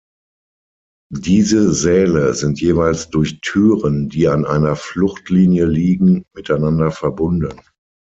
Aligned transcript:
Diese 1.13 1.73
Säle 1.75 2.33
sind 2.33 2.59
jeweils 2.59 3.11
durch 3.11 3.39
Türen, 3.41 4.09
die 4.09 4.27
an 4.27 4.47
einer 4.47 4.75
Fluchtlinie 4.75 5.65
liegen, 5.67 6.25
miteinander 6.33 6.89
verbunden. 6.89 7.61